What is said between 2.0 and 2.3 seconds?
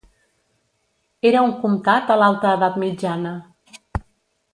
a